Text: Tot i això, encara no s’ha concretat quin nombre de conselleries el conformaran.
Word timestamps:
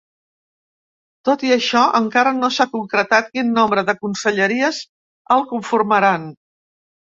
Tot 1.29 1.43
i 1.49 1.53
això, 1.55 1.83
encara 1.99 2.31
no 2.39 2.49
s’ha 2.55 2.67
concretat 2.73 3.29
quin 3.37 3.53
nombre 3.59 3.85
de 3.91 3.97
conselleries 4.01 4.83
el 5.39 5.47
conformaran. 5.55 6.29